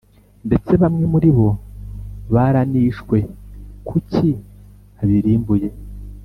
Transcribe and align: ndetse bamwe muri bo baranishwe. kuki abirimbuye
ndetse 0.47 0.71
bamwe 0.81 1.05
muri 1.13 1.29
bo 1.37 1.49
baranishwe. 2.33 3.17
kuki 3.87 4.29
abirimbuye 5.01 5.69